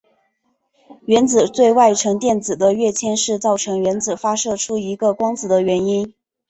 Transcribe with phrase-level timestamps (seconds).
[1.05, 6.15] 原子最外层电子的跃迁是造成原子发射出一个光子的原因。